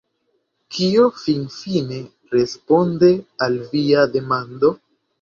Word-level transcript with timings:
Kio 0.77 1.03
finfine 1.25 2.01
responde 2.39 3.13
al 3.49 3.63
via 3.71 4.11
demando? 4.21 4.79